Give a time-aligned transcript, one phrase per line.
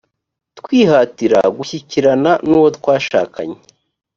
[0.59, 3.57] twihatira gushyikirana n uwo twashakanye